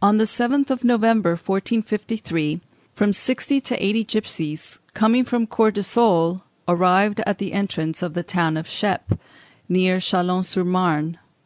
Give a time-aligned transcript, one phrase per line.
[0.00, 2.62] On the 7th of November, 1453,
[2.94, 8.56] from sixty to eighty gipsies, coming from Courtisolles, arrived at the entrance of the town
[8.56, 9.18] of Cheppe,
[9.68, 11.18] near Châlons sur Marne.